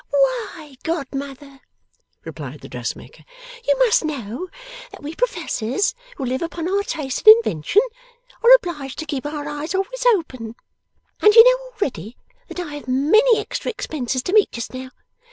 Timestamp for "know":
4.03-4.47, 11.43-11.69